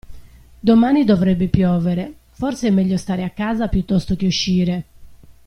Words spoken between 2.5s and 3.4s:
è meglio stare a